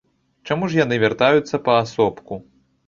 Чаму 0.47 0.69
ж 0.71 0.79
яны 0.79 0.95
вяртаюцца 1.05 1.63
паасобку? 1.69 2.33